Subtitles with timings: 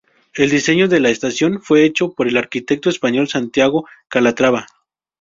[0.33, 4.65] El diseño de la la estación fue hecho por el arquitecto español Santiago Calatrava.